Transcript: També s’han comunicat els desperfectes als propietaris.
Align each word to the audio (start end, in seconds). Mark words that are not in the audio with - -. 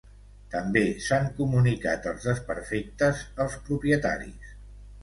També 0.53 0.81
s’han 1.07 1.27
comunicat 1.41 2.09
els 2.13 2.27
desperfectes 2.31 3.23
als 3.47 3.61
propietaris. 3.71 4.55